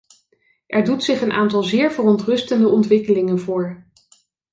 Er 0.67 0.83
doet 0.83 1.03
zich 1.03 1.21
een 1.21 1.31
aantal 1.31 1.63
zeer 1.63 1.91
verontrustende 1.91 2.67
ontwikkelingen 2.67 3.39
voor. 3.39 3.87